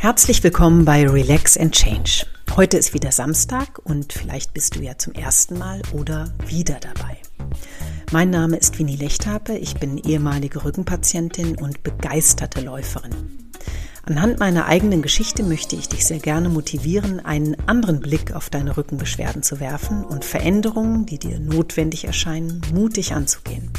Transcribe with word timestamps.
Herzlich 0.00 0.42
willkommen 0.42 0.86
bei 0.86 1.06
Relax 1.06 1.58
and 1.58 1.74
Change. 1.74 2.24
Heute 2.56 2.78
ist 2.78 2.94
wieder 2.94 3.12
Samstag 3.12 3.78
und 3.84 4.14
vielleicht 4.14 4.54
bist 4.54 4.74
du 4.74 4.80
ja 4.80 4.96
zum 4.96 5.12
ersten 5.12 5.58
Mal 5.58 5.82
oder 5.92 6.32
wieder 6.46 6.78
dabei. 6.80 7.18
Mein 8.10 8.30
Name 8.30 8.56
ist 8.56 8.78
Winnie 8.78 8.96
Lechthape, 8.96 9.58
ich 9.58 9.74
bin 9.74 9.98
ehemalige 9.98 10.64
Rückenpatientin 10.64 11.58
und 11.58 11.82
begeisterte 11.82 12.62
Läuferin. 12.62 13.50
Anhand 14.06 14.40
meiner 14.40 14.64
eigenen 14.64 15.02
Geschichte 15.02 15.42
möchte 15.42 15.76
ich 15.76 15.90
dich 15.90 16.06
sehr 16.06 16.20
gerne 16.20 16.48
motivieren, 16.48 17.20
einen 17.20 17.56
anderen 17.68 18.00
Blick 18.00 18.32
auf 18.32 18.48
deine 18.48 18.78
Rückenbeschwerden 18.78 19.42
zu 19.42 19.60
werfen 19.60 20.02
und 20.02 20.24
Veränderungen, 20.24 21.04
die 21.04 21.18
dir 21.18 21.38
notwendig 21.38 22.06
erscheinen, 22.06 22.62
mutig 22.72 23.12
anzugehen. 23.12 23.70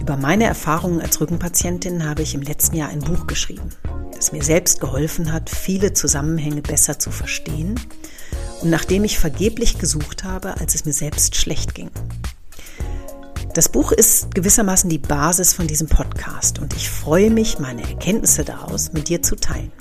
Über 0.00 0.16
meine 0.16 0.46
Erfahrungen 0.46 1.00
als 1.00 1.20
Rückenpatientin 1.20 2.04
habe 2.04 2.22
ich 2.22 2.34
im 2.34 2.42
letzten 2.42 2.74
Jahr 2.74 2.88
ein 2.88 3.02
Buch 3.02 3.28
geschrieben, 3.28 3.70
das 4.16 4.32
mir 4.32 4.42
selbst 4.42 4.80
geholfen 4.80 5.32
hat, 5.32 5.50
viele 5.50 5.92
Zusammenhänge 5.92 6.62
besser 6.62 6.98
zu 6.98 7.10
verstehen 7.10 7.78
und 8.62 8.70
nachdem 8.70 9.04
ich 9.04 9.18
vergeblich 9.18 9.78
gesucht 9.78 10.24
habe, 10.24 10.58
als 10.58 10.74
es 10.74 10.84
mir 10.84 10.92
selbst 10.92 11.36
schlecht 11.36 11.74
ging. 11.74 11.90
Das 13.54 13.68
Buch 13.68 13.92
ist 13.92 14.34
gewissermaßen 14.34 14.90
die 14.90 14.98
Basis 14.98 15.52
von 15.52 15.66
diesem 15.66 15.88
Podcast 15.88 16.58
und 16.58 16.74
ich 16.74 16.90
freue 16.90 17.30
mich, 17.30 17.58
meine 17.58 17.82
Erkenntnisse 17.82 18.44
daraus 18.44 18.92
mit 18.92 19.08
dir 19.08 19.22
zu 19.22 19.36
teilen. 19.36 19.72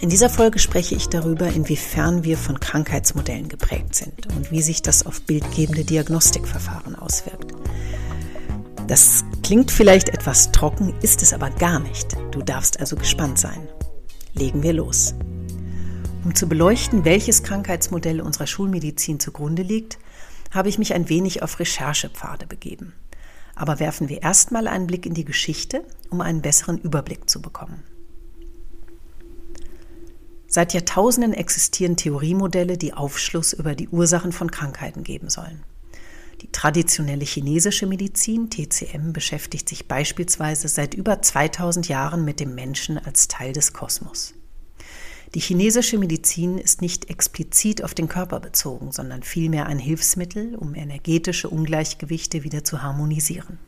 In 0.00 0.08
dieser 0.10 0.28
Folge 0.28 0.58
spreche 0.58 0.94
ich 0.94 1.08
darüber, 1.08 1.46
inwiefern 1.46 2.24
wir 2.24 2.36
von 2.36 2.60
Krankheitsmodellen 2.60 3.48
geprägt 3.48 3.94
sind 3.94 4.26
und 4.36 4.50
wie 4.50 4.60
sich 4.60 4.82
das 4.82 5.06
auf 5.06 5.22
bildgebende 5.22 5.84
Diagnostikverfahren 5.84 6.96
auswirkt. 6.96 7.52
Das 8.86 9.24
klingt 9.44 9.70
vielleicht 9.70 10.08
etwas 10.08 10.52
trocken, 10.52 10.94
ist 11.02 11.20
es 11.20 11.34
aber 11.34 11.50
gar 11.50 11.78
nicht. 11.78 12.16
Du 12.30 12.40
darfst 12.40 12.80
also 12.80 12.96
gespannt 12.96 13.38
sein. 13.38 13.68
Legen 14.32 14.62
wir 14.62 14.72
los. 14.72 15.14
Um 16.24 16.34
zu 16.34 16.48
beleuchten, 16.48 17.04
welches 17.04 17.42
Krankheitsmodell 17.42 18.22
unserer 18.22 18.46
Schulmedizin 18.46 19.20
zugrunde 19.20 19.60
liegt, 19.60 19.98
habe 20.50 20.70
ich 20.70 20.78
mich 20.78 20.94
ein 20.94 21.10
wenig 21.10 21.42
auf 21.42 21.60
Recherchepfade 21.60 22.46
begeben. 22.46 22.94
Aber 23.54 23.80
werfen 23.80 24.08
wir 24.08 24.22
erstmal 24.22 24.66
einen 24.66 24.86
Blick 24.86 25.04
in 25.04 25.12
die 25.12 25.26
Geschichte, 25.26 25.84
um 26.08 26.22
einen 26.22 26.40
besseren 26.40 26.78
Überblick 26.78 27.28
zu 27.28 27.42
bekommen. 27.42 27.82
Seit 30.46 30.72
Jahrtausenden 30.72 31.34
existieren 31.34 31.96
Theoriemodelle, 31.96 32.78
die 32.78 32.94
Aufschluss 32.94 33.52
über 33.52 33.74
die 33.74 33.88
Ursachen 33.90 34.32
von 34.32 34.50
Krankheiten 34.50 35.04
geben 35.04 35.28
sollen. 35.28 35.64
Die 36.40 36.50
traditionelle 36.50 37.24
chinesische 37.24 37.86
Medizin, 37.86 38.50
TCM, 38.50 39.12
beschäftigt 39.12 39.68
sich 39.68 39.86
beispielsweise 39.86 40.68
seit 40.68 40.94
über 40.94 41.22
2000 41.22 41.88
Jahren 41.88 42.24
mit 42.24 42.40
dem 42.40 42.54
Menschen 42.54 42.98
als 42.98 43.28
Teil 43.28 43.52
des 43.52 43.72
Kosmos. 43.72 44.34
Die 45.34 45.40
chinesische 45.40 45.98
Medizin 45.98 46.58
ist 46.58 46.80
nicht 46.80 47.10
explizit 47.10 47.82
auf 47.82 47.94
den 47.94 48.08
Körper 48.08 48.38
bezogen, 48.38 48.92
sondern 48.92 49.22
vielmehr 49.22 49.66
ein 49.66 49.80
Hilfsmittel, 49.80 50.54
um 50.54 50.74
energetische 50.74 51.48
Ungleichgewichte 51.48 52.44
wieder 52.44 52.62
zu 52.62 52.82
harmonisieren. 52.82 53.58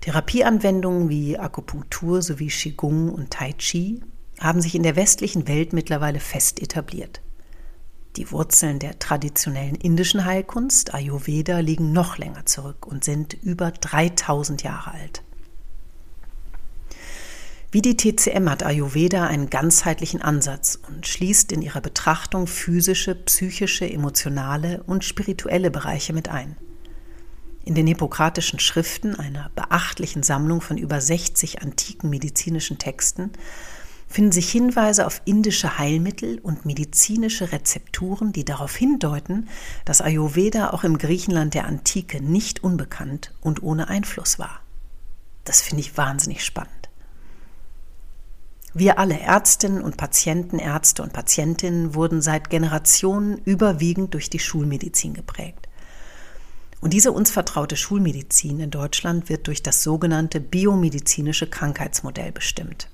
Therapieanwendungen 0.00 1.10
wie 1.10 1.38
Akupunktur 1.38 2.22
sowie 2.22 2.48
Qigong 2.48 3.10
und 3.10 3.30
Tai 3.30 3.52
Chi 3.52 4.02
haben 4.40 4.60
sich 4.60 4.74
in 4.74 4.82
der 4.82 4.96
westlichen 4.96 5.46
Welt 5.48 5.72
mittlerweile 5.72 6.18
fest 6.18 6.60
etabliert. 6.60 7.20
Die 8.16 8.30
Wurzeln 8.30 8.78
der 8.78 8.98
traditionellen 8.98 9.74
indischen 9.74 10.26
Heilkunst 10.26 10.92
Ayurveda 10.92 11.60
liegen 11.60 11.92
noch 11.92 12.18
länger 12.18 12.44
zurück 12.44 12.86
und 12.86 13.04
sind 13.04 13.34
über 13.42 13.70
3000 13.70 14.62
Jahre 14.62 14.92
alt. 14.92 15.22
Wie 17.70 17.80
die 17.80 17.96
TCM 17.96 18.50
hat 18.50 18.64
Ayurveda 18.64 19.26
einen 19.26 19.48
ganzheitlichen 19.48 20.20
Ansatz 20.20 20.78
und 20.88 21.06
schließt 21.06 21.52
in 21.52 21.62
ihrer 21.62 21.80
Betrachtung 21.80 22.46
physische, 22.46 23.14
psychische, 23.14 23.90
emotionale 23.90 24.82
und 24.82 25.04
spirituelle 25.04 25.70
Bereiche 25.70 26.12
mit 26.12 26.28
ein. 26.28 26.58
In 27.64 27.74
den 27.74 27.86
hippokratischen 27.86 28.58
Schriften, 28.58 29.14
einer 29.14 29.50
beachtlichen 29.54 30.22
Sammlung 30.22 30.60
von 30.60 30.76
über 30.76 31.00
60 31.00 31.62
antiken 31.62 32.10
medizinischen 32.10 32.76
Texten, 32.76 33.30
finden 34.12 34.32
sich 34.32 34.50
Hinweise 34.50 35.06
auf 35.06 35.22
indische 35.24 35.78
Heilmittel 35.78 36.38
und 36.38 36.66
medizinische 36.66 37.50
Rezepturen, 37.50 38.32
die 38.32 38.44
darauf 38.44 38.76
hindeuten, 38.76 39.48
dass 39.84 40.02
Ayurveda 40.02 40.70
auch 40.70 40.84
im 40.84 40.98
Griechenland 40.98 41.54
der 41.54 41.66
Antike 41.66 42.22
nicht 42.22 42.62
unbekannt 42.62 43.32
und 43.40 43.62
ohne 43.62 43.88
Einfluss 43.88 44.38
war. 44.38 44.60
Das 45.44 45.62
finde 45.62 45.80
ich 45.80 45.96
wahnsinnig 45.96 46.44
spannend. 46.44 46.70
Wir 48.74 48.98
alle 48.98 49.18
Ärztinnen 49.18 49.82
und 49.82 49.96
Patienten, 49.96 50.58
Ärzte 50.58 51.02
und 51.02 51.12
Patientinnen 51.12 51.94
wurden 51.94 52.22
seit 52.22 52.50
Generationen 52.50 53.38
überwiegend 53.44 54.14
durch 54.14 54.30
die 54.30 54.38
Schulmedizin 54.38 55.14
geprägt. 55.14 55.68
Und 56.80 56.92
diese 56.92 57.12
uns 57.12 57.30
vertraute 57.30 57.76
Schulmedizin 57.76 58.60
in 58.60 58.70
Deutschland 58.70 59.28
wird 59.28 59.46
durch 59.46 59.62
das 59.62 59.82
sogenannte 59.82 60.40
biomedizinische 60.40 61.46
Krankheitsmodell 61.46 62.32
bestimmt. 62.32 62.88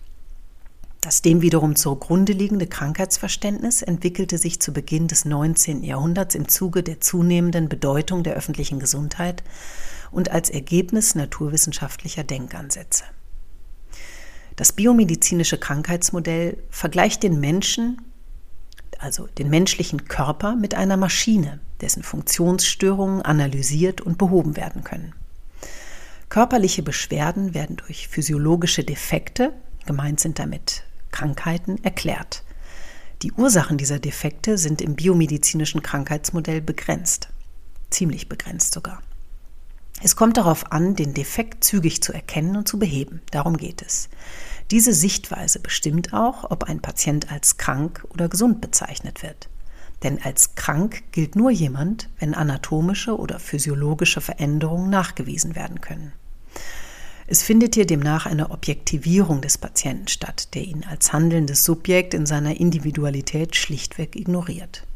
Das 1.01 1.23
dem 1.23 1.43
wiederum 1.43 1.77
zugrunde 1.77 2.33
liegende 2.33 2.67
Krankheitsverständnis 2.67 3.83
entwickelte 3.83 4.37
sich 4.37 4.61
zu 4.61 4.73
Beginn 4.73 5.07
des 5.07 5.25
19. 5.25 5.85
Jahrhunderts 5.85 6.35
im 6.35 6.49
Zuge 6.49 6.83
der 6.83 7.01
zunehmenden 7.01 7.69
Bedeutung 7.69 8.25
der 8.25 8.35
öffentlichen 8.35 8.81
Gesundheit 8.81 9.45
und 10.11 10.33
als 10.33 10.51
Ergebnis 10.51 11.15
naturwissenschaftlicher 11.15 12.25
Denkansätze. 12.25 13.05
Das 14.57 14.73
biomedizinische 14.73 15.57
Krankheitsmodell 15.57 16.59
vergleicht 16.69 17.23
den 17.23 17.39
Menschen, 17.39 18.01
also 18.99 19.29
den 19.39 19.51
menschlichen 19.51 20.07
Körper, 20.07 20.57
mit 20.57 20.75
einer 20.75 20.97
Maschine, 20.97 21.61
dessen 21.81 22.03
Funktionsstörungen 22.03 23.23
analysiert 23.23 24.01
und 24.01 24.19
behoben 24.19 24.57
werden 24.57 24.83
können. 24.83 25.13
Körperliche 26.29 26.83
Beschwerden 26.83 27.55
werden 27.55 27.77
durch 27.77 28.09
physiologische 28.09 28.83
Defekte, 28.83 29.53
gemeint 29.87 30.19
sind 30.19 30.41
damit 30.41 30.83
Krankheiten, 31.11 31.83
erklärt. 31.85 32.43
Die 33.23 33.33
Ursachen 33.33 33.79
dieser 33.79 33.99
Defekte 33.99 34.59
sind 34.59 34.81
im 34.81 34.95
biomedizinischen 34.95 35.83
Krankheitsmodell 35.83 36.61
begrenzt, 36.61 37.29
ziemlich 37.91 38.29
begrenzt 38.29 38.73
sogar. 38.73 39.03
Es 40.01 40.15
kommt 40.15 40.37
darauf 40.37 40.71
an, 40.71 40.95
den 40.95 41.13
Defekt 41.13 41.65
zügig 41.65 42.03
zu 42.03 42.13
erkennen 42.13 42.57
und 42.57 42.69
zu 42.69 42.79
beheben. 42.79 43.21
Darum 43.33 43.57
geht 43.57 43.83
es. 43.83 44.09
Diese 44.71 44.93
Sichtweise 44.93 45.59
bestimmt 45.59 46.13
auch, 46.13 46.51
ob 46.51 46.65
ein 46.65 46.81
Patient 46.81 47.33
als 47.33 47.57
krank 47.57 48.05
oder 48.11 48.29
gesund 48.29 48.61
bezeichnet 48.61 49.23
wird. 49.25 49.49
Denn 50.05 50.23
als 50.23 50.55
krank 50.55 51.03
gilt 51.11 51.35
nur 51.35 51.51
jemand, 51.51 52.09
wenn 52.21 52.35
anatomische 52.35 53.19
oder 53.19 53.41
physiologische 53.41 54.21
Veränderungen 54.21 54.91
nachgewiesen 54.91 55.57
werden 55.57 55.81
können. 55.81 56.13
Es 57.31 57.43
findet 57.43 57.75
hier 57.75 57.85
demnach 57.85 58.25
eine 58.25 58.51
Objektivierung 58.51 59.43
des 59.43 59.59
Patienten 59.59 60.09
statt, 60.09 60.55
der 60.55 60.63
ihn 60.63 60.87
als 60.89 61.13
handelndes 61.13 61.63
Subjekt 61.63 62.15
in 62.15 62.25
seiner 62.25 62.59
Individualität 62.59 63.55
schlichtweg 63.55 64.17
ignoriert. 64.17 64.87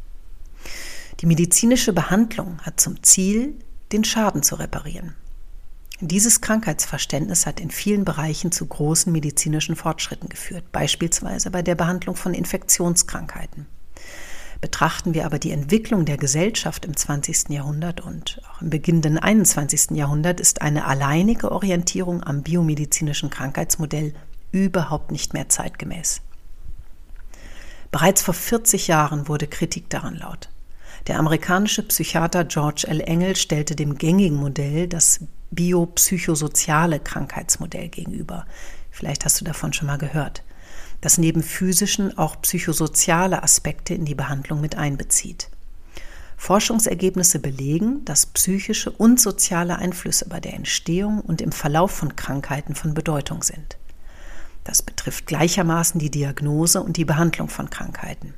Die 1.19 1.27
medizinische 1.27 1.93
Behandlung 1.93 2.57
hat 2.63 2.79
zum 2.79 3.03
Ziel, 3.03 3.53
den 3.91 4.03
Schaden 4.03 4.41
zu 4.41 4.55
reparieren. 4.55 5.13
Dieses 5.99 6.41
Krankheitsverständnis 6.41 7.45
hat 7.45 7.59
in 7.59 7.69
vielen 7.69 8.03
Bereichen 8.03 8.51
zu 8.51 8.65
großen 8.65 9.13
medizinischen 9.13 9.75
Fortschritten 9.75 10.27
geführt, 10.27 10.71
beispielsweise 10.71 11.51
bei 11.51 11.61
der 11.61 11.75
Behandlung 11.75 12.15
von 12.15 12.33
Infektionskrankheiten. 12.33 13.67
Betrachten 14.63 15.13
wir 15.13 15.25
aber 15.25 15.39
die 15.39 15.51
Entwicklung 15.51 16.05
der 16.05 16.15
Gesellschaft 16.15 16.85
im 16.85 16.95
20. 16.95 17.49
Jahrhundert 17.49 17.99
und 17.99 18.39
auch 18.49 18.61
im 18.61 18.69
beginnenden 18.69 19.17
21. 19.17 19.91
Jahrhundert, 19.91 20.39
ist 20.39 20.61
eine 20.61 20.85
alleinige 20.85 21.51
Orientierung 21.51 22.23
am 22.23 22.43
biomedizinischen 22.43 23.29
Krankheitsmodell 23.29 24.13
überhaupt 24.53 25.11
nicht 25.11 25.33
mehr 25.33 25.49
zeitgemäß. 25.49 26.21
Bereits 27.91 28.21
vor 28.21 28.33
40 28.33 28.87
Jahren 28.87 29.27
wurde 29.27 29.47
Kritik 29.47 29.89
daran 29.89 30.15
laut. 30.15 30.47
Der 31.07 31.19
amerikanische 31.19 31.83
Psychiater 31.83 32.45
George 32.45 32.85
L. 32.87 33.01
Engel 33.01 33.35
stellte 33.35 33.75
dem 33.75 33.97
gängigen 33.97 34.37
Modell 34.37 34.87
das 34.87 35.19
biopsychosoziale 35.51 37.01
Krankheitsmodell 37.01 37.89
gegenüber. 37.89 38.45
Vielleicht 38.91 39.25
hast 39.25 39.41
du 39.41 39.43
davon 39.43 39.73
schon 39.73 39.87
mal 39.87 39.97
gehört, 39.97 40.41
das 41.03 41.17
neben 41.17 41.43
physischen 41.43 42.17
auch 42.17 42.41
psychosoziale 42.41 43.43
Aspekte 43.43 43.93
in 43.93 44.05
die 44.05 44.15
Behandlung 44.15 44.61
mit 44.61 44.77
einbezieht. 44.77 45.49
Forschungsergebnisse 46.37 47.39
belegen, 47.39 48.05
dass 48.05 48.25
psychische 48.25 48.89
und 48.89 49.19
soziale 49.19 49.75
Einflüsse 49.79 50.29
bei 50.29 50.39
der 50.39 50.53
Entstehung 50.53 51.19
und 51.19 51.41
im 51.41 51.51
Verlauf 51.51 51.91
von 51.91 52.15
Krankheiten 52.15 52.73
von 52.73 52.93
Bedeutung 52.93 53.43
sind. 53.43 53.77
Das 54.63 54.81
betrifft 54.81 55.27
gleichermaßen 55.27 55.99
die 55.99 56.09
Diagnose 56.09 56.81
und 56.81 56.95
die 56.95 57.05
Behandlung 57.05 57.49
von 57.49 57.69
Krankheiten. 57.69 58.33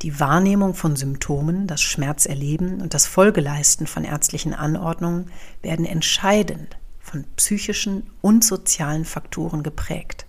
Die 0.00 0.18
Wahrnehmung 0.18 0.72
von 0.72 0.96
Symptomen, 0.96 1.66
das 1.66 1.82
Schmerzerleben 1.82 2.80
und 2.80 2.94
das 2.94 3.06
Folgeleisten 3.06 3.86
von 3.86 4.04
ärztlichen 4.04 4.54
Anordnungen 4.54 5.30
werden 5.60 5.84
entscheidend 5.84 6.78
von 6.98 7.26
psychischen 7.36 8.06
und 8.22 8.42
sozialen 8.42 9.04
Faktoren 9.04 9.62
geprägt. 9.62 10.24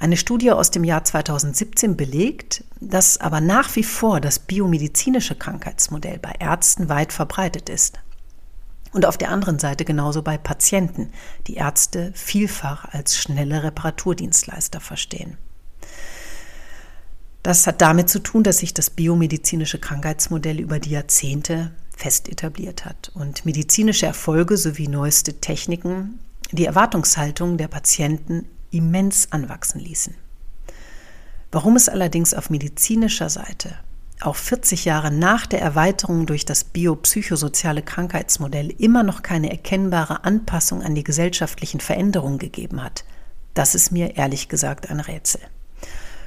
Eine 0.00 0.16
Studie 0.16 0.52
aus 0.52 0.70
dem 0.70 0.84
Jahr 0.84 1.02
2017 1.02 1.96
belegt, 1.96 2.62
dass 2.80 3.18
aber 3.18 3.40
nach 3.40 3.74
wie 3.74 3.82
vor 3.82 4.20
das 4.20 4.38
biomedizinische 4.38 5.34
Krankheitsmodell 5.34 6.20
bei 6.20 6.34
Ärzten 6.38 6.88
weit 6.88 7.12
verbreitet 7.12 7.68
ist. 7.68 7.98
Und 8.92 9.04
auf 9.04 9.18
der 9.18 9.30
anderen 9.30 9.58
Seite 9.58 9.84
genauso 9.84 10.22
bei 10.22 10.38
Patienten, 10.38 11.10
die 11.48 11.54
Ärzte 11.54 12.12
vielfach 12.14 12.84
als 12.84 13.18
schnelle 13.18 13.64
Reparaturdienstleister 13.64 14.78
verstehen. 14.78 15.36
Das 17.42 17.66
hat 17.66 17.80
damit 17.80 18.08
zu 18.08 18.20
tun, 18.20 18.44
dass 18.44 18.58
sich 18.58 18.74
das 18.74 18.90
biomedizinische 18.90 19.80
Krankheitsmodell 19.80 20.60
über 20.60 20.78
die 20.78 20.90
Jahrzehnte 20.90 21.72
fest 21.96 22.28
etabliert 22.28 22.84
hat 22.84 23.10
und 23.14 23.44
medizinische 23.44 24.06
Erfolge 24.06 24.56
sowie 24.56 24.86
neueste 24.86 25.40
Techniken 25.40 26.20
die 26.52 26.66
Erwartungshaltung 26.66 27.58
der 27.58 27.68
Patienten 27.68 28.46
immens 28.70 29.32
anwachsen 29.32 29.80
ließen. 29.80 30.14
Warum 31.50 31.76
es 31.76 31.88
allerdings 31.88 32.34
auf 32.34 32.50
medizinischer 32.50 33.30
Seite 33.30 33.76
auch 34.20 34.36
40 34.36 34.84
Jahre 34.84 35.10
nach 35.10 35.46
der 35.46 35.60
Erweiterung 35.60 36.26
durch 36.26 36.44
das 36.44 36.64
biopsychosoziale 36.64 37.82
Krankheitsmodell 37.82 38.70
immer 38.78 39.02
noch 39.02 39.22
keine 39.22 39.50
erkennbare 39.50 40.24
Anpassung 40.24 40.82
an 40.82 40.94
die 40.94 41.04
gesellschaftlichen 41.04 41.80
Veränderungen 41.80 42.38
gegeben 42.38 42.82
hat, 42.82 43.04
das 43.54 43.74
ist 43.74 43.92
mir 43.92 44.16
ehrlich 44.16 44.48
gesagt 44.48 44.90
ein 44.90 45.00
Rätsel. 45.00 45.40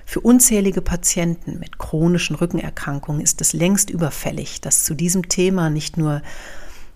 Für 0.06 0.22
unzählige 0.22 0.82
Patienten 0.82 1.60
mit 1.60 1.80
chronischen 1.80 2.36
Rückenerkrankungen 2.36 3.22
ist 3.22 3.40
es 3.42 3.54
längst 3.54 3.90
überfällig, 3.90 4.62
dass 4.62 4.84
zu 4.84 4.94
diesem 4.94 5.30
Thema 5.30 5.70
nicht 5.70 5.98
nur 5.98 6.22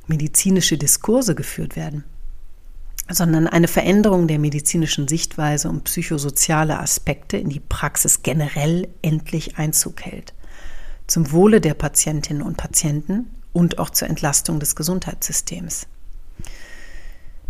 medizinische 0.08 0.78
Diskurse 0.78 1.36
geführt 1.36 1.76
werden, 1.76 2.04
sondern 3.10 3.48
eine 3.48 3.68
Veränderung 3.68 4.28
der 4.28 4.40
medizinischen 4.40 5.08
Sichtweise 5.08 5.70
und 5.70 5.84
psychosoziale 5.84 6.80
Aspekte 6.80 7.38
in 7.38 7.50
die 7.50 7.60
Praxis 7.60 8.24
generell 8.24 8.88
endlich 9.02 9.58
Einzug 9.58 10.02
hält. 10.02 10.34
Zum 11.08 11.32
Wohle 11.32 11.62
der 11.62 11.76
Patientinnen 11.76 12.42
und 12.42 12.58
Patienten 12.58 13.30
und 13.54 13.78
auch 13.78 13.92
zur 13.92 14.10
Entlastung 14.10 14.60
des 14.60 14.76
Gesundheitssystems. 14.76 15.88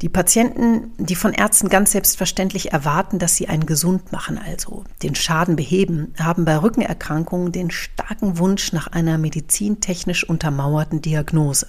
Die 0.01 0.09
Patienten, 0.09 0.91
die 0.97 1.15
von 1.15 1.31
Ärzten 1.31 1.69
ganz 1.69 1.93
selbstverständlich 1.93 2.73
erwarten, 2.73 3.17
dass 3.17 3.37
sie 3.37 3.47
einen 3.47 3.65
gesund 3.65 4.11
machen, 4.11 4.37
also 4.37 4.83
den 5.01 5.15
Schaden 5.15 5.55
beheben, 5.55 6.13
haben 6.19 6.43
bei 6.43 6.57
Rückenerkrankungen 6.57 7.53
den 7.53 7.71
starken 7.71 8.37
Wunsch 8.37 8.73
nach 8.73 8.87
einer 8.87 9.17
medizintechnisch 9.17 10.27
untermauerten 10.27 11.01
Diagnose. 11.01 11.67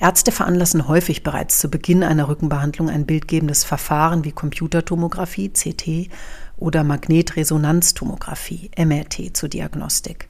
Ärzte 0.00 0.32
veranlassen 0.32 0.88
häufig 0.88 1.22
bereits 1.22 1.58
zu 1.58 1.68
Beginn 1.68 2.02
einer 2.02 2.28
Rückenbehandlung 2.28 2.88
ein 2.88 3.04
bildgebendes 3.04 3.64
Verfahren 3.64 4.24
wie 4.24 4.32
Computertomographie, 4.32 5.50
CT 5.50 6.08
oder 6.56 6.84
Magnetresonanztomographie, 6.84 8.70
MRT 8.78 9.36
zur 9.36 9.50
Diagnostik. 9.50 10.26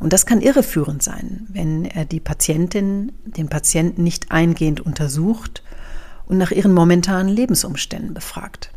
Und 0.00 0.14
das 0.14 0.24
kann 0.24 0.40
irreführend 0.40 1.02
sein, 1.02 1.46
wenn 1.50 1.84
er 1.84 2.06
die 2.06 2.20
Patientin 2.20 3.12
den 3.24 3.48
Patienten 3.48 4.02
nicht 4.02 4.32
eingehend 4.32 4.80
untersucht 4.80 5.62
und 6.24 6.38
nach 6.38 6.50
ihren 6.50 6.72
momentanen 6.72 7.28
Lebensumständen 7.28 8.14
befragt. 8.14 8.70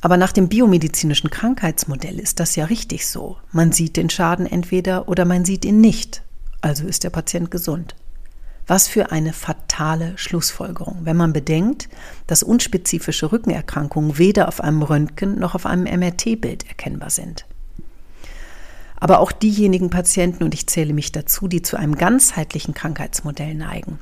Aber 0.00 0.16
nach 0.16 0.32
dem 0.32 0.48
biomedizinischen 0.48 1.30
Krankheitsmodell 1.30 2.18
ist 2.18 2.40
das 2.40 2.56
ja 2.56 2.64
richtig 2.64 3.06
so. 3.06 3.36
Man 3.52 3.70
sieht 3.70 3.96
den 3.96 4.10
Schaden 4.10 4.46
entweder 4.46 5.08
oder 5.08 5.24
man 5.24 5.44
sieht 5.44 5.64
ihn 5.64 5.80
nicht. 5.80 6.22
Also 6.60 6.86
ist 6.86 7.04
der 7.04 7.10
Patient 7.10 7.50
gesund. 7.50 7.94
Was 8.68 8.86
für 8.86 9.10
eine 9.10 9.32
fatale 9.32 10.12
Schlussfolgerung, 10.16 10.98
wenn 11.04 11.16
man 11.16 11.32
bedenkt, 11.32 11.88
dass 12.26 12.42
unspezifische 12.42 13.32
Rückenerkrankungen 13.32 14.18
weder 14.18 14.46
auf 14.46 14.60
einem 14.60 14.82
Röntgen 14.82 15.38
noch 15.38 15.54
auf 15.54 15.64
einem 15.64 15.84
MRT-Bild 15.84 16.68
erkennbar 16.68 17.08
sind. 17.08 17.46
Aber 19.00 19.20
auch 19.20 19.32
diejenigen 19.32 19.88
Patienten, 19.88 20.44
und 20.44 20.52
ich 20.52 20.66
zähle 20.66 20.92
mich 20.92 21.12
dazu, 21.12 21.48
die 21.48 21.62
zu 21.62 21.78
einem 21.78 21.96
ganzheitlichen 21.96 22.74
Krankheitsmodell 22.74 23.54
neigen, 23.54 23.98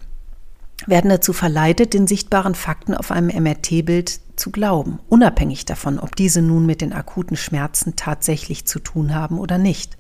werden 0.87 1.11
dazu 1.11 1.33
verleitet, 1.33 1.95
den 1.95 2.09
sichtbaren 2.09 2.57
Fakten 2.57 2.95
auf 2.95 3.13
einem 3.13 3.29
MRT-Bild 3.29 4.21
zu 4.35 4.51
glauben, 4.51 4.99
unabhängig 5.09 5.65
davon, 5.65 6.01
ob 6.01 6.17
diese 6.17 6.43
nun 6.43 6.67
mit 6.67 6.81
den 6.81 6.93
akuten 6.93 7.37
Schmerzen 7.37 7.95
tatsächlich 7.95 8.67
zu 8.67 8.81
tun 8.81 9.15
haben 9.15 9.39
oder 9.39 9.59
nicht. 9.59 9.97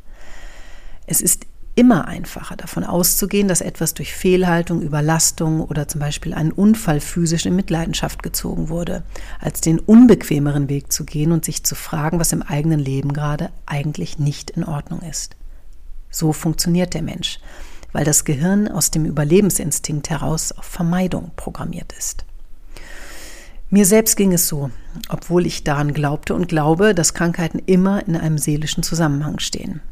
Es 1.06 1.20
ist 1.20 1.46
immer 1.76 2.08
einfacher 2.08 2.56
davon 2.56 2.84
auszugehen, 2.84 3.48
dass 3.48 3.60
etwas 3.60 3.92
durch 3.92 4.14
Fehlhaltung, 4.14 4.80
Überlastung 4.80 5.60
oder 5.60 5.86
zum 5.86 6.00
Beispiel 6.00 6.32
einen 6.32 6.50
Unfall 6.50 7.00
physisch 7.00 7.44
in 7.44 7.54
Mitleidenschaft 7.54 8.22
gezogen 8.22 8.70
wurde, 8.70 9.02
als 9.38 9.60
den 9.60 9.78
unbequemeren 9.78 10.70
Weg 10.70 10.90
zu 10.90 11.04
gehen 11.04 11.32
und 11.32 11.44
sich 11.44 11.62
zu 11.64 11.74
fragen, 11.74 12.18
was 12.18 12.32
im 12.32 12.42
eigenen 12.42 12.80
Leben 12.80 13.12
gerade 13.12 13.50
eigentlich 13.66 14.18
nicht 14.18 14.50
in 14.50 14.64
Ordnung 14.64 15.02
ist. 15.02 15.36
So 16.10 16.32
funktioniert 16.32 16.94
der 16.94 17.02
Mensch, 17.02 17.40
weil 17.92 18.04
das 18.04 18.24
Gehirn 18.24 18.68
aus 18.68 18.90
dem 18.90 19.04
Überlebensinstinkt 19.04 20.08
heraus 20.08 20.52
auf 20.52 20.64
Vermeidung 20.64 21.30
programmiert 21.36 21.92
ist. 21.92 22.24
Mir 23.68 23.84
selbst 23.84 24.16
ging 24.16 24.32
es 24.32 24.48
so, 24.48 24.70
obwohl 25.10 25.44
ich 25.44 25.62
daran 25.62 25.92
glaubte 25.92 26.34
und 26.34 26.48
glaube, 26.48 26.94
dass 26.94 27.12
Krankheiten 27.12 27.58
immer 27.58 28.06
in 28.06 28.16
einem 28.16 28.38
seelischen 28.38 28.82
Zusammenhang 28.82 29.40
stehen. 29.40 29.82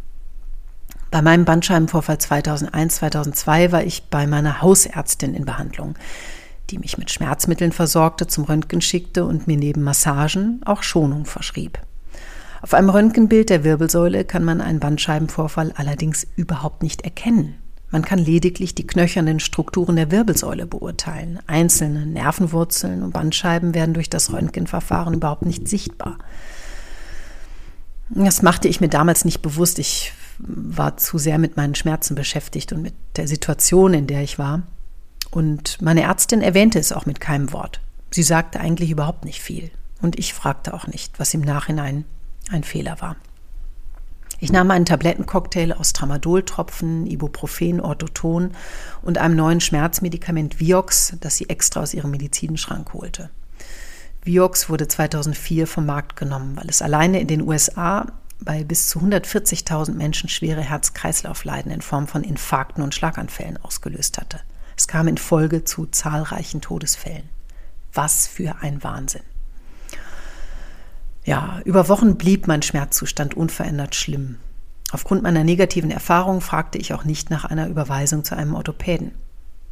Bei 1.14 1.22
meinem 1.22 1.44
Bandscheibenvorfall 1.44 2.19
2001, 2.19 2.96
2002 2.96 3.70
war 3.70 3.84
ich 3.84 4.02
bei 4.11 4.26
meiner 4.26 4.62
Hausärztin 4.62 5.37
in 5.37 5.44
Behandlung, 5.44 5.94
die 6.70 6.78
mich 6.78 6.99
mit 6.99 7.12
Schmerzmitteln 7.12 7.70
versorgte, 7.70 8.26
zum 8.26 8.43
Röntgen 8.43 8.81
schickte 8.81 9.25
und 9.25 9.46
mir 9.46 9.56
neben 9.56 9.84
Massagen 9.84 10.61
auch 10.64 10.82
Schonung 10.82 11.25
verschrieb. 11.25 11.78
Auf 12.62 12.75
einem 12.75 12.90
Röntgenbild 12.90 13.49
der 13.49 13.62
Wirbelsäule 13.62 14.25
kann 14.25 14.43
man 14.43 14.61
einen 14.61 14.81
Bandscheibenvorfall 14.81 15.72
allerdings 15.76 16.26
überhaupt 16.34 16.82
nicht 16.82 17.02
erkennen. 17.02 17.55
Man 17.93 18.05
kann 18.05 18.19
lediglich 18.19 18.75
die 18.75 18.88
knöchernen 18.88 19.38
Strukturen 19.38 19.94
der 19.94 20.10
Wirbelsäule 20.10 20.67
beurteilen. 20.67 21.38
Einzelne 21.46 22.06
Nervenwurzeln 22.06 23.05
und 23.05 23.12
Bandscheiben 23.12 23.72
werden 23.72 23.94
durch 23.94 24.10
das 24.10 24.32
Röntgenverfahren 24.32 25.14
überhaupt 25.14 25.46
nicht 25.46 25.69
sichtbar. 25.69 26.19
Das 28.08 28.43
machte 28.43 28.67
ich 28.67 28.81
mir 28.81 28.88
damals 28.88 29.25
nicht 29.25 29.43
bewusst. 29.43 29.78
Ich 29.78 30.12
war 30.38 30.96
zu 30.96 31.19
sehr 31.19 31.38
mit 31.38 31.56
meinen 31.56 31.75
Schmerzen 31.75 32.14
beschäftigt 32.14 32.72
und 32.72 32.82
mit 32.82 32.94
der 33.16 33.28
Situation, 33.28 33.94
in 33.94 34.06
der 34.06 34.22
ich 34.22 34.38
war. 34.38 34.62
Und 35.31 35.81
meine 35.82 36.02
Ärztin 36.02 36.42
erwähnte 36.42 36.78
es 36.78 36.92
auch 36.92 37.06
mit 37.06 37.20
keinem 37.20 37.52
Wort. 37.52 37.81
Sie 38.10 38.22
sagte 38.22 38.60
eigentlich 38.60 38.91
überhaupt 38.91 39.24
nicht 39.24 39.41
viel. 39.41 39.70
Und 40.00 40.19
ich 40.19 40.34
fragte 40.34 40.74
auch 40.74 40.86
nicht, 40.86 41.19
was 41.19 41.34
im 41.34 41.41
Nachhinein 41.41 42.05
ein 42.50 42.62
Fehler 42.62 43.00
war. 43.00 43.17
Ich 44.41 44.53
nahm 44.53 44.70
einen 44.70 44.84
Tablettencocktail 44.84 45.72
aus 45.72 45.93
Tramadoltropfen, 45.93 47.06
Ibuprofen, 47.06 47.81
Orthoton 47.81 48.50
und 49.03 49.19
einem 49.19 49.36
neuen 49.36 49.60
Schmerzmedikament 49.60 50.60
Vioxx, 50.60 51.17
das 51.20 51.36
sie 51.36 51.48
extra 51.48 51.81
aus 51.81 51.94
ihrem 51.94 52.10
Medizinschrank 52.10 52.93
holte. 52.93 53.31
Vioxx 54.22 54.69
wurde 54.69 54.88
2004 54.88 55.67
vom 55.67 55.86
Markt 55.86 56.17
genommen, 56.17 56.56
weil 56.56 56.69
es 56.69 56.82
alleine 56.82 57.20
in 57.20 57.26
den 57.26 57.43
USA 57.43 58.06
bei 58.44 58.65
bis 58.65 58.89
zu 58.89 59.01
140.000 59.01 59.93
Menschen 59.93 60.29
schwere 60.29 60.60
Herz-Kreislauf-Leiden 60.60 61.72
in 61.72 61.81
Form 61.81 62.06
von 62.06 62.22
Infarkten 62.22 62.82
und 62.82 62.94
Schlaganfällen 62.94 63.58
ausgelöst 63.63 64.19
hatte. 64.19 64.41
Es 64.77 64.89
kam 64.89 65.08
in 65.08 65.19
Folge 65.19 65.65
zu 65.65 65.86
zahlreichen 65.86 66.60
Todesfällen. 66.60 67.29
Was 67.93 68.27
für 68.27 68.56
ein 68.60 68.82
Wahnsinn. 68.82 69.22
Ja, 71.24 71.60
über 71.65 71.89
Wochen 71.89 72.17
blieb 72.17 72.46
mein 72.46 72.63
Schmerzzustand 72.63 73.34
unverändert 73.34 73.94
schlimm. 73.94 74.36
Aufgrund 74.93 75.22
meiner 75.22 75.43
negativen 75.43 75.91
Erfahrungen 75.91 76.41
fragte 76.41 76.79
ich 76.79 76.93
auch 76.93 77.05
nicht 77.05 77.31
nach 77.31 77.44
einer 77.44 77.69
Überweisung 77.69 78.24
zu 78.24 78.36
einem 78.36 78.55
Orthopäden. 78.55 79.13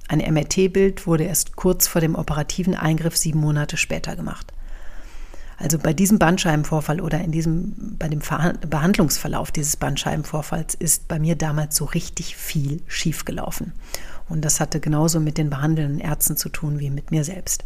Ein 0.08 0.18
MRT-Bild 0.18 1.06
wurde 1.06 1.24
erst 1.24 1.56
kurz 1.56 1.86
vor 1.86 2.00
dem 2.00 2.14
operativen 2.14 2.74
Eingriff 2.74 3.16
sieben 3.16 3.40
Monate 3.40 3.76
später 3.76 4.16
gemacht. 4.16 4.52
Also 5.62 5.78
bei 5.78 5.92
diesem 5.92 6.18
Bandscheibenvorfall 6.18 7.00
oder 7.00 7.20
in 7.20 7.30
diesem, 7.30 7.96
bei 7.96 8.08
dem 8.08 8.18
Behandlungsverlauf 8.18 9.52
dieses 9.52 9.76
Bandscheibenvorfalls 9.76 10.74
ist 10.74 11.06
bei 11.06 11.20
mir 11.20 11.36
damals 11.36 11.76
so 11.76 11.84
richtig 11.84 12.36
viel 12.36 12.82
schiefgelaufen. 12.88 13.72
Und 14.28 14.44
das 14.44 14.58
hatte 14.58 14.80
genauso 14.80 15.20
mit 15.20 15.38
den 15.38 15.50
behandelnden 15.50 16.00
Ärzten 16.00 16.36
zu 16.36 16.48
tun 16.48 16.80
wie 16.80 16.90
mit 16.90 17.12
mir 17.12 17.22
selbst. 17.22 17.64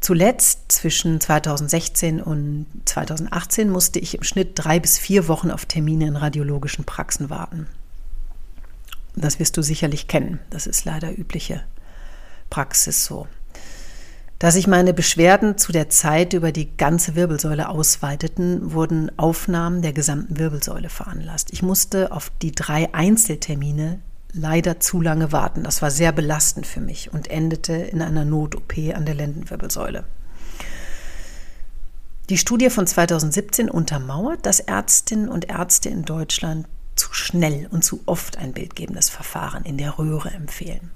Zuletzt 0.00 0.72
zwischen 0.72 1.20
2016 1.20 2.20
und 2.20 2.66
2018 2.84 3.70
musste 3.70 4.00
ich 4.00 4.16
im 4.16 4.24
Schnitt 4.24 4.52
drei 4.56 4.80
bis 4.80 4.98
vier 4.98 5.28
Wochen 5.28 5.52
auf 5.52 5.66
Termine 5.66 6.08
in 6.08 6.16
radiologischen 6.16 6.84
Praxen 6.84 7.30
warten. 7.30 7.68
Das 9.14 9.38
wirst 9.38 9.56
du 9.56 9.62
sicherlich 9.62 10.08
kennen. 10.08 10.40
Das 10.50 10.66
ist 10.66 10.84
leider 10.84 11.16
übliche 11.16 11.62
Praxis 12.50 13.04
so 13.04 13.28
da 14.42 14.50
sich 14.50 14.66
meine 14.66 14.92
Beschwerden 14.92 15.56
zu 15.56 15.70
der 15.70 15.88
Zeit 15.88 16.32
über 16.32 16.50
die 16.50 16.76
ganze 16.76 17.14
Wirbelsäule 17.14 17.68
ausweiteten, 17.68 18.72
wurden 18.72 19.16
Aufnahmen 19.16 19.82
der 19.82 19.92
gesamten 19.92 20.36
Wirbelsäule 20.36 20.88
veranlasst. 20.88 21.52
Ich 21.52 21.62
musste 21.62 22.10
auf 22.10 22.32
die 22.42 22.50
drei 22.50 22.92
Einzeltermine 22.92 24.00
leider 24.32 24.80
zu 24.80 25.00
lange 25.00 25.30
warten. 25.30 25.62
Das 25.62 25.80
war 25.80 25.92
sehr 25.92 26.10
belastend 26.10 26.66
für 26.66 26.80
mich 26.80 27.12
und 27.12 27.30
endete 27.30 27.72
in 27.72 28.02
einer 28.02 28.24
Not-OP 28.24 28.72
an 28.92 29.06
der 29.06 29.14
Lendenwirbelsäule. 29.14 30.02
Die 32.28 32.36
Studie 32.36 32.68
von 32.68 32.88
2017 32.88 33.70
untermauert, 33.70 34.44
dass 34.44 34.58
Ärztinnen 34.58 35.28
und 35.28 35.50
Ärzte 35.50 35.88
in 35.88 36.04
Deutschland 36.04 36.66
zu 36.96 37.14
schnell 37.14 37.68
und 37.70 37.84
zu 37.84 38.00
oft 38.06 38.38
ein 38.38 38.54
bildgebendes 38.54 39.08
Verfahren 39.08 39.62
in 39.64 39.78
der 39.78 40.00
Röhre 40.00 40.30
empfehlen. 40.30 40.90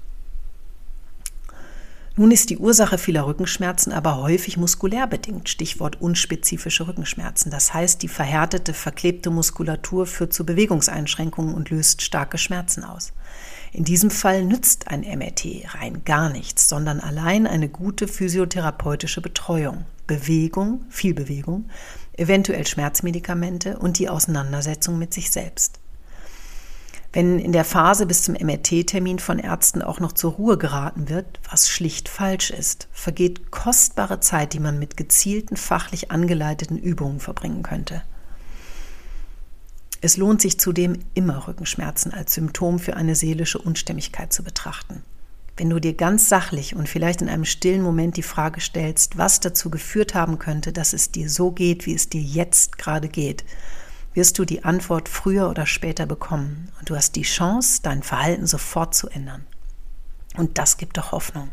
Nun 2.19 2.31
ist 2.31 2.49
die 2.49 2.57
Ursache 2.57 2.97
vieler 2.97 3.27
Rückenschmerzen 3.27 3.93
aber 3.93 4.17
häufig 4.17 4.57
muskulär 4.57 5.05
bedingt, 5.05 5.49
Stichwort 5.49 6.01
unspezifische 6.01 6.87
Rückenschmerzen. 6.87 7.51
Das 7.51 7.75
heißt, 7.75 8.01
die 8.01 8.07
verhärtete, 8.07 8.73
verklebte 8.73 9.29
Muskulatur 9.29 10.07
führt 10.07 10.33
zu 10.33 10.43
Bewegungseinschränkungen 10.43 11.53
und 11.53 11.69
löst 11.69 12.01
starke 12.01 12.39
Schmerzen 12.39 12.83
aus. 12.83 13.13
In 13.71 13.83
diesem 13.83 14.09
Fall 14.09 14.43
nützt 14.45 14.87
ein 14.87 15.01
MRT 15.01 15.75
rein 15.75 16.01
gar 16.05 16.31
nichts, 16.31 16.67
sondern 16.67 17.01
allein 17.01 17.45
eine 17.45 17.69
gute 17.69 18.07
physiotherapeutische 18.07 19.21
Betreuung, 19.21 19.85
Bewegung, 20.07 20.85
viel 20.89 21.13
Bewegung, 21.13 21.69
eventuell 22.13 22.65
Schmerzmedikamente 22.65 23.77
und 23.77 23.99
die 23.99 24.09
Auseinandersetzung 24.09 24.97
mit 24.97 25.13
sich 25.13 25.29
selbst. 25.29 25.79
Wenn 27.17 27.39
in 27.39 27.51
der 27.51 27.65
Phase 27.65 28.05
bis 28.05 28.21
zum 28.21 28.35
MRT-Termin 28.35 29.17
von 29.17 29.39
Ärzten 29.39 29.81
auch 29.81 29.99
noch 29.99 30.11
zur 30.11 30.33
Ruhe 30.33 30.55
geraten 30.55 31.09
wird, 31.09 31.25
was 31.49 31.67
schlicht 31.67 32.09
falsch 32.09 32.51
ist, 32.51 32.87
vergeht 32.91 33.49
kostbare 33.49 34.19
Zeit, 34.19 34.53
die 34.53 34.59
man 34.59 34.77
mit 34.77 34.97
gezielten, 34.97 35.57
fachlich 35.57 36.11
angeleiteten 36.11 36.77
Übungen 36.77 37.19
verbringen 37.19 37.63
könnte. 37.63 38.03
Es 39.99 40.15
lohnt 40.15 40.41
sich 40.41 40.59
zudem 40.59 40.99
immer 41.15 41.47
Rückenschmerzen 41.47 42.13
als 42.13 42.35
Symptom 42.35 42.77
für 42.77 42.95
eine 42.95 43.15
seelische 43.15 43.57
Unstimmigkeit 43.57 44.31
zu 44.31 44.43
betrachten. 44.43 45.01
Wenn 45.57 45.71
du 45.71 45.79
dir 45.79 45.95
ganz 45.95 46.29
sachlich 46.29 46.75
und 46.75 46.87
vielleicht 46.87 47.23
in 47.23 47.29
einem 47.29 47.45
stillen 47.45 47.81
Moment 47.81 48.17
die 48.17 48.21
Frage 48.21 48.61
stellst, 48.61 49.17
was 49.17 49.39
dazu 49.39 49.71
geführt 49.71 50.13
haben 50.13 50.37
könnte, 50.37 50.71
dass 50.71 50.93
es 50.93 51.09
dir 51.09 51.31
so 51.31 51.49
geht, 51.49 51.87
wie 51.87 51.95
es 51.95 52.09
dir 52.09 52.21
jetzt 52.21 52.77
gerade 52.77 53.09
geht, 53.09 53.43
wirst 54.17 54.39
du 54.39 54.45
die 54.45 54.63
Antwort 54.63 55.09
früher 55.09 55.47
oder 55.47 55.67
später 55.67 56.07
bekommen 56.07 56.69
und 56.79 56.89
du 56.89 56.95
hast 56.95 57.15
die 57.15 57.21
Chance, 57.21 57.81
dein 57.83 58.01
Verhalten 58.01 58.47
sofort 58.47 58.95
zu 58.95 59.09
ändern. 59.09 59.45
Und 60.35 60.57
das 60.57 60.77
gibt 60.77 60.97
doch 60.97 61.11
Hoffnung. 61.11 61.49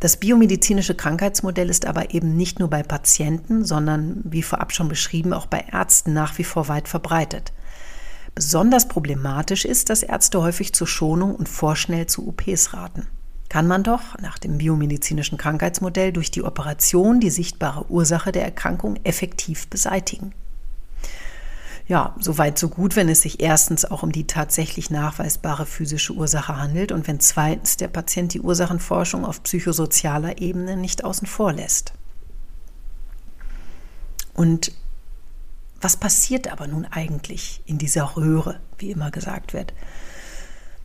Das 0.00 0.16
biomedizinische 0.16 0.94
Krankheitsmodell 0.94 1.68
ist 1.68 1.84
aber 1.84 2.14
eben 2.14 2.34
nicht 2.34 2.58
nur 2.58 2.70
bei 2.70 2.82
Patienten, 2.82 3.66
sondern 3.66 4.22
wie 4.24 4.42
vorab 4.42 4.72
schon 4.72 4.88
beschrieben, 4.88 5.34
auch 5.34 5.44
bei 5.44 5.66
Ärzten 5.70 6.14
nach 6.14 6.38
wie 6.38 6.44
vor 6.44 6.66
weit 6.66 6.88
verbreitet. 6.88 7.52
Besonders 8.34 8.88
problematisch 8.88 9.66
ist, 9.66 9.90
dass 9.90 10.02
Ärzte 10.02 10.40
häufig 10.40 10.72
zur 10.72 10.86
Schonung 10.86 11.34
und 11.34 11.46
vorschnell 11.46 12.06
zu 12.06 12.26
OPs 12.26 12.72
raten 12.72 13.06
kann 13.52 13.66
man 13.66 13.82
doch 13.82 14.16
nach 14.18 14.38
dem 14.38 14.56
biomedizinischen 14.56 15.36
Krankheitsmodell 15.36 16.10
durch 16.10 16.30
die 16.30 16.42
Operation 16.42 17.20
die 17.20 17.28
sichtbare 17.28 17.84
Ursache 17.90 18.32
der 18.32 18.44
Erkrankung 18.44 18.96
effektiv 19.04 19.68
beseitigen. 19.68 20.32
Ja, 21.86 22.16
soweit 22.18 22.58
so 22.58 22.70
gut, 22.70 22.96
wenn 22.96 23.10
es 23.10 23.20
sich 23.20 23.42
erstens 23.42 23.84
auch 23.84 24.02
um 24.02 24.10
die 24.10 24.26
tatsächlich 24.26 24.88
nachweisbare 24.88 25.66
physische 25.66 26.14
Ursache 26.14 26.56
handelt 26.56 26.92
und 26.92 27.06
wenn 27.06 27.20
zweitens 27.20 27.76
der 27.76 27.88
Patient 27.88 28.32
die 28.32 28.40
Ursachenforschung 28.40 29.26
auf 29.26 29.42
psychosozialer 29.42 30.40
Ebene 30.40 30.78
nicht 30.78 31.04
außen 31.04 31.26
vor 31.26 31.52
lässt. 31.52 31.92
Und 34.32 34.72
was 35.78 35.98
passiert 35.98 36.50
aber 36.50 36.68
nun 36.68 36.86
eigentlich 36.86 37.60
in 37.66 37.76
dieser 37.76 38.16
Röhre, 38.16 38.60
wie 38.78 38.92
immer 38.92 39.10
gesagt 39.10 39.52
wird? 39.52 39.74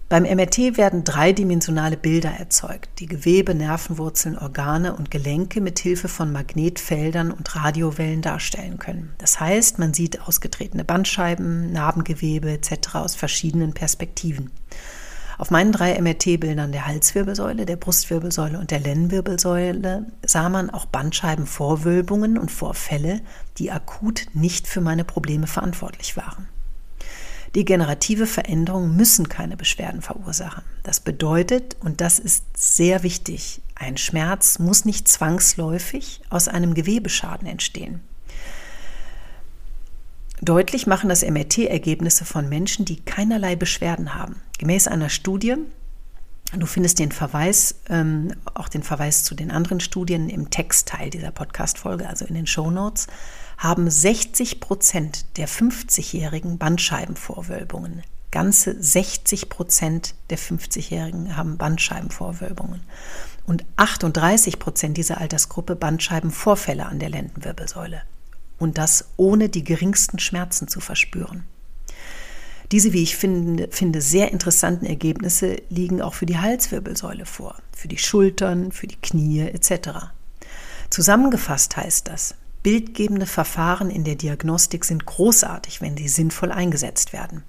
Beim 0.10 0.24
MRT 0.24 0.78
werden 0.78 1.04
dreidimensionale 1.04 1.98
Bilder 1.98 2.30
erzeugt, 2.30 3.00
die 3.00 3.08
Gewebe, 3.08 3.54
Nervenwurzeln, 3.54 4.38
Organe 4.38 4.96
und 4.96 5.12
Gelenke 5.12 5.60
mit 5.60 5.80
Hilfe 5.80 6.08
von 6.08 6.32
Magnetfeldern 6.32 7.30
und 7.30 7.54
Radiowellen 7.58 8.22
darstellen 8.22 8.80
können. 8.80 9.14
Das 9.18 9.42
heißt, 9.42 9.80
man 9.80 9.94
sieht 9.94 10.22
ausgetretene 10.22 10.86
Bandscheiben, 10.86 11.74
Narbengewebe 11.74 12.54
etc. 12.54 12.96
aus 12.96 13.16
verschiedenen 13.16 13.74
Perspektiven. 13.74 14.50
Auf 15.38 15.52
meinen 15.52 15.74
drei 15.74 16.02
MRT-Bildern 16.02 16.72
der 16.72 16.88
Halswirbelsäule, 16.88 17.66
der 17.66 17.76
Brustwirbelsäule 17.76 18.60
und 18.60 18.72
der 18.72 18.80
Lendenwirbelsäule 18.80 20.06
sah 20.26 20.48
man 20.48 20.70
auch 20.70 20.86
Bandscheibenvorwölbungen 20.86 22.38
und 22.38 22.50
Vorfälle, 22.50 23.20
die 23.58 23.72
akut 23.72 24.28
nicht 24.34 24.70
für 24.70 24.80
meine 24.80 25.04
Probleme 25.04 25.48
verantwortlich 25.48 26.16
waren. 26.16 26.48
Degenerative 27.56 28.27
Veränderungen 28.27 28.96
müssen 28.96 29.30
keine 29.30 29.58
Beschwerden 29.58 30.01
verursachen. 30.01 30.63
Das 30.84 31.00
bedeutet, 31.00 31.77
und 31.80 32.01
das 32.01 32.20
ist 32.20 32.44
sehr 32.56 33.04
wichtig, 33.04 33.62
ein 33.75 33.98
Schmerz 33.98 34.60
muss 34.60 34.86
nicht 34.86 35.08
zwangsläufig 35.08 36.22
aus 36.30 36.48
einem 36.48 36.74
Gewebeschaden 36.74 37.48
entstehen. 37.48 38.01
Deutlich 40.42 40.86
machen 40.86 41.10
das 41.10 41.24
MRT-Ergebnisse 41.24 42.24
von 42.24 42.48
Menschen, 42.48 42.86
die 42.86 43.01
keinerlei 43.01 43.56
Beschwerden 43.56 44.13
haben. 44.13 44.36
Gemäß 44.60 44.88
einer 44.88 45.10
Studie, 45.10 45.56
du 46.56 46.66
findest 46.68 47.00
den 47.00 47.12
Verweis, 47.12 47.75
ähm, 47.89 48.34
auch 48.54 48.70
den 48.70 48.84
Verweis 48.84 49.24
zu 49.24 49.34
den 49.34 49.50
anderen 49.50 49.80
Studien 49.80 50.30
im 50.30 50.51
Textteil 50.51 51.10
dieser 51.10 51.32
Podcast-Folge, 51.32 52.08
also 52.08 52.25
in 52.25 52.36
den 52.36 52.46
Show 52.48 52.70
Notes, 52.70 53.08
haben 53.58 53.90
60 53.90 54.60
Prozent 54.60 55.26
der 55.38 55.48
50-Jährigen 55.48 56.58
Bandscheibenvorwölbungen. 56.58 58.04
Ganze 58.30 58.82
60 58.82 59.50
Prozent 59.50 60.16
der 60.30 60.38
50-Jährigen 60.38 61.36
haben 61.36 61.58
Bandscheibenvorwölbungen. 61.58 62.82
Und 63.46 63.66
38 63.78 64.60
Prozent 64.60 64.98
dieser 64.98 65.20
Altersgruppe 65.20 65.76
Bandscheibenvorfälle 65.76 66.86
an 66.86 67.00
der 67.00 67.10
Lendenwirbelsäule. 67.10 68.04
Und 68.60 68.78
das 68.78 69.06
ohne 69.18 69.50
die 69.50 69.64
geringsten 69.64 70.20
Schmerzen 70.20 70.68
zu 70.68 70.80
verspüren. 70.80 71.44
Diese, 72.72 72.92
wie 72.92 73.02
ich 73.02 73.16
finde, 73.16 73.70
finde, 73.72 74.02
sehr 74.02 74.32
interessanten 74.34 74.86
Ergebnisse 74.86 75.56
liegen 75.70 76.02
auch 76.02 76.14
für 76.14 76.26
die 76.26 76.38
Halswirbelsäule 76.38 77.26
vor, 77.26 77.56
für 77.72 77.88
die 77.88 77.98
Schultern, 77.98 78.74
für 78.74 78.88
die 78.88 78.98
Knie 78.98 79.40
etc. 79.40 80.12
Zusammengefasst 80.90 81.78
heißt 81.78 82.10
das, 82.10 82.36
Bildgebende 82.68 83.28
Verfahren 83.28 83.90
in 83.90 84.04
der 84.04 84.16
Diagnostik 84.16 84.84
sind 84.84 85.06
großartig, 85.06 85.80
wenn 85.80 85.96
sie 85.96 86.10
sinnvoll 86.10 86.52
eingesetzt 86.52 87.14
werden. 87.14 87.44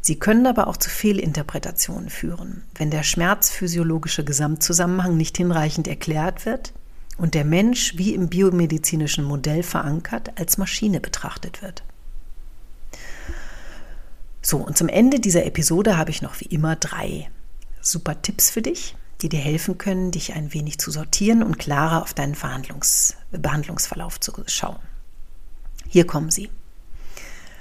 Sie 0.00 0.20
können 0.20 0.46
aber 0.46 0.68
auch 0.68 0.76
zu 0.76 0.88
Fehlinterpretationen 0.88 2.08
führen, 2.08 2.62
wenn 2.76 2.88
der 2.88 3.02
schmerzphysiologische 3.02 4.22
Gesamtzusammenhang 4.22 5.16
nicht 5.16 5.36
hinreichend 5.36 5.88
erklärt 5.88 6.46
wird 6.46 6.72
und 7.18 7.34
der 7.34 7.44
Mensch, 7.44 7.98
wie 7.98 8.14
im 8.14 8.28
biomedizinischen 8.28 9.24
Modell 9.24 9.64
verankert, 9.64 10.30
als 10.38 10.58
Maschine 10.58 11.00
betrachtet 11.00 11.60
wird. 11.60 11.82
So, 14.42 14.58
und 14.58 14.78
zum 14.78 14.86
Ende 14.86 15.18
dieser 15.18 15.44
Episode 15.44 15.96
habe 15.96 16.12
ich 16.12 16.22
noch 16.22 16.38
wie 16.38 16.46
immer 16.46 16.76
drei 16.76 17.28
super 17.80 18.22
Tipps 18.22 18.50
für 18.50 18.62
dich 18.62 18.94
die 19.22 19.28
dir 19.28 19.40
helfen 19.40 19.78
können, 19.78 20.10
dich 20.10 20.34
ein 20.34 20.52
wenig 20.52 20.78
zu 20.78 20.90
sortieren 20.90 21.42
und 21.42 21.58
klarer 21.58 22.02
auf 22.02 22.14
deinen 22.14 22.34
Verhandlungs 22.34 23.16
Behandlungsverlauf 23.30 24.20
zu 24.20 24.32
schauen. 24.46 24.80
Hier 25.88 26.06
kommen 26.06 26.30
sie. 26.30 26.50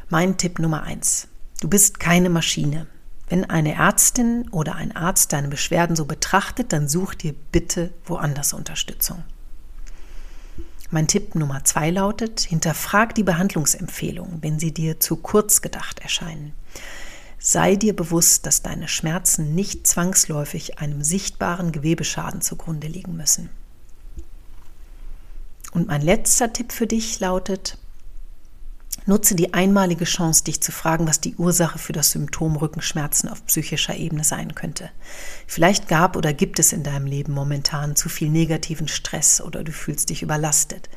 Mein 0.09 0.37
Tipp 0.37 0.59
Nummer 0.59 0.83
eins: 0.83 1.27
Du 1.61 1.69
bist 1.69 1.99
keine 1.99 2.29
Maschine. 2.29 2.87
Wenn 3.29 3.49
eine 3.49 3.75
Ärztin 3.75 4.49
oder 4.49 4.75
ein 4.75 4.93
Arzt 4.93 5.31
deine 5.31 5.47
Beschwerden 5.47 5.95
so 5.95 6.03
betrachtet, 6.03 6.73
dann 6.73 6.89
such 6.89 7.15
dir 7.15 7.33
bitte 7.51 7.93
woanders 8.03 8.51
Unterstützung. 8.51 9.23
Mein 10.89 11.07
Tipp 11.07 11.35
Nummer 11.35 11.63
zwei 11.63 11.89
lautet, 11.89 12.41
hinterfrag 12.41 13.15
die 13.15 13.23
Behandlungsempfehlungen, 13.23 14.43
wenn 14.43 14.59
sie 14.59 14.73
dir 14.73 14.99
zu 14.99 15.15
kurz 15.15 15.61
gedacht 15.61 15.99
erscheinen. 15.99 16.51
Sei 17.43 17.75
dir 17.75 17.95
bewusst, 17.95 18.45
dass 18.45 18.61
deine 18.61 18.87
Schmerzen 18.87 19.55
nicht 19.55 19.87
zwangsläufig 19.87 20.77
einem 20.77 21.03
sichtbaren 21.03 21.71
Gewebeschaden 21.71 22.41
zugrunde 22.41 22.85
liegen 22.85 23.17
müssen. 23.17 23.49
Und 25.71 25.87
mein 25.87 26.03
letzter 26.03 26.53
Tipp 26.53 26.71
für 26.71 26.85
dich 26.85 27.19
lautet, 27.19 27.79
nutze 29.07 29.33
die 29.33 29.55
einmalige 29.55 30.05
Chance, 30.05 30.43
dich 30.43 30.61
zu 30.61 30.71
fragen, 30.71 31.07
was 31.07 31.19
die 31.19 31.35
Ursache 31.35 31.79
für 31.79 31.93
das 31.93 32.11
Symptom 32.11 32.57
Rückenschmerzen 32.57 33.27
auf 33.27 33.43
psychischer 33.47 33.95
Ebene 33.95 34.23
sein 34.23 34.53
könnte. 34.53 34.91
Vielleicht 35.47 35.87
gab 35.87 36.15
oder 36.15 36.33
gibt 36.33 36.59
es 36.59 36.73
in 36.73 36.83
deinem 36.83 37.07
Leben 37.07 37.33
momentan 37.33 37.95
zu 37.95 38.07
viel 38.07 38.29
negativen 38.29 38.87
Stress 38.87 39.41
oder 39.41 39.63
du 39.63 39.71
fühlst 39.71 40.11
dich 40.11 40.21
überlastet. 40.21 40.91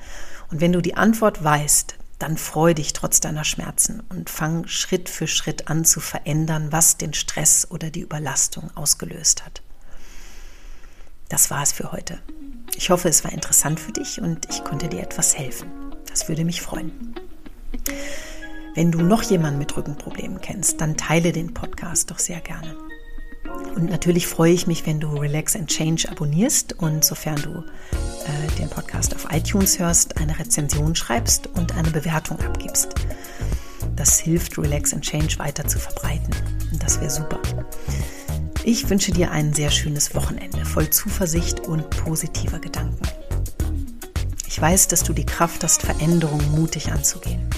Und 0.50 0.60
wenn 0.60 0.72
du 0.72 0.82
die 0.82 0.94
Antwort 0.96 1.42
weißt, 1.42 1.94
dann 2.18 2.36
freu 2.36 2.74
dich 2.74 2.92
trotz 2.92 3.20
deiner 3.20 3.44
Schmerzen 3.44 4.00
und 4.08 4.30
fang 4.30 4.66
Schritt 4.66 5.08
für 5.08 5.26
Schritt 5.26 5.68
an 5.68 5.84
zu 5.84 6.00
verändern, 6.00 6.70
was 6.70 6.96
den 6.96 7.14
Stress 7.14 7.66
oder 7.70 7.90
die 7.90 8.00
Überlastung 8.00 8.70
ausgelöst 8.76 9.44
hat. 9.44 9.62
Das 11.28 11.50
war 11.50 11.62
es 11.62 11.72
für 11.72 11.92
heute. 11.92 12.18
Ich 12.76 12.90
hoffe, 12.90 13.08
es 13.08 13.24
war 13.24 13.32
interessant 13.32 13.80
für 13.80 13.92
dich 13.92 14.20
und 14.20 14.48
ich 14.50 14.64
konnte 14.64 14.88
dir 14.88 15.00
etwas 15.00 15.36
helfen. 15.36 15.70
Das 16.08 16.28
würde 16.28 16.44
mich 16.44 16.62
freuen. 16.62 17.14
Wenn 18.74 18.90
du 18.90 19.02
noch 19.02 19.22
jemanden 19.22 19.58
mit 19.58 19.76
Rückenproblemen 19.76 20.40
kennst, 20.40 20.80
dann 20.80 20.96
teile 20.96 21.32
den 21.32 21.54
Podcast 21.54 22.10
doch 22.10 22.18
sehr 22.18 22.40
gerne. 22.40 22.76
Und 23.74 23.90
natürlich 23.90 24.26
freue 24.26 24.52
ich 24.52 24.66
mich, 24.66 24.86
wenn 24.86 25.00
du 25.00 25.08
Relax 25.16 25.56
and 25.56 25.68
Change 25.68 26.08
abonnierst 26.08 26.74
und 26.74 27.04
sofern 27.04 27.40
du 27.42 27.50
äh, 27.50 28.56
den 28.58 28.68
Podcast 28.68 29.14
auf 29.14 29.26
iTunes 29.32 29.78
hörst, 29.78 30.16
eine 30.18 30.38
Rezension 30.38 30.94
schreibst 30.94 31.48
und 31.54 31.76
eine 31.76 31.90
Bewertung 31.90 32.38
abgibst. 32.40 32.94
Das 33.96 34.18
hilft 34.18 34.56
Relax 34.58 34.92
and 34.92 35.02
Change 35.02 35.38
weiter 35.38 35.66
zu 35.66 35.78
verbreiten. 35.78 36.34
Und 36.70 36.82
das 36.82 37.00
wäre 37.00 37.10
super. 37.10 37.40
Ich 38.64 38.88
wünsche 38.88 39.12
dir 39.12 39.30
ein 39.30 39.52
sehr 39.52 39.70
schönes 39.70 40.14
Wochenende 40.14 40.64
voll 40.64 40.88
Zuversicht 40.88 41.60
und 41.60 41.90
positiver 41.90 42.58
Gedanken. 42.58 43.06
Ich 44.46 44.60
weiß, 44.60 44.88
dass 44.88 45.02
du 45.02 45.12
die 45.12 45.26
Kraft 45.26 45.64
hast, 45.64 45.82
Veränderungen 45.82 46.50
mutig 46.52 46.92
anzugehen. 46.92 47.50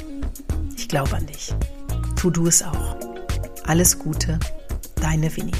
Ich 0.76 0.88
glaube 0.88 1.14
an 1.14 1.26
dich. 1.26 1.54
Tu 2.16 2.30
du 2.30 2.46
es 2.46 2.62
auch. 2.62 2.96
Alles 3.64 3.99
Gute, 3.99 4.38
deine 4.96 5.35
Winnie. 5.37 5.52